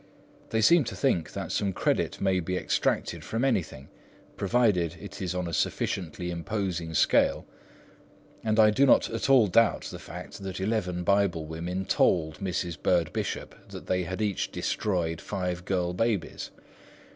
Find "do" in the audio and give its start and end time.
8.71-8.87